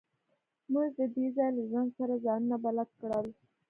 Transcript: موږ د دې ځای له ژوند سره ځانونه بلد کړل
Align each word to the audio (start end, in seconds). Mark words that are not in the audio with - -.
موږ 0.71 0.89
د 0.97 1.01
دې 1.15 1.25
ځای 1.35 1.49
له 1.55 1.63
ژوند 1.69 1.89
سره 1.97 2.13
ځانونه 2.25 2.55
بلد 2.65 2.89
کړل 2.99 3.27